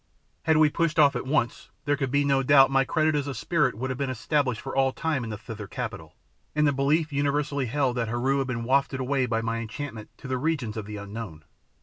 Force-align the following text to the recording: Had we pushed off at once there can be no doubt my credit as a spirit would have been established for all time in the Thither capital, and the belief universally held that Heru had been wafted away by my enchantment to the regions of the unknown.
Had 0.45 0.57
we 0.57 0.67
pushed 0.71 0.97
off 0.97 1.15
at 1.15 1.27
once 1.27 1.69
there 1.85 1.95
can 1.95 2.09
be 2.09 2.25
no 2.25 2.41
doubt 2.41 2.71
my 2.71 2.83
credit 2.83 3.13
as 3.13 3.27
a 3.27 3.35
spirit 3.35 3.75
would 3.75 3.91
have 3.91 3.99
been 3.99 4.09
established 4.09 4.59
for 4.59 4.75
all 4.75 4.91
time 4.91 5.23
in 5.23 5.29
the 5.29 5.37
Thither 5.37 5.67
capital, 5.67 6.15
and 6.55 6.65
the 6.65 6.73
belief 6.73 7.13
universally 7.13 7.67
held 7.67 7.97
that 7.97 8.07
Heru 8.07 8.39
had 8.39 8.47
been 8.47 8.63
wafted 8.63 8.99
away 8.99 9.27
by 9.27 9.43
my 9.43 9.59
enchantment 9.59 10.09
to 10.17 10.27
the 10.27 10.39
regions 10.39 10.75
of 10.75 10.87
the 10.87 10.97
unknown. 10.97 11.43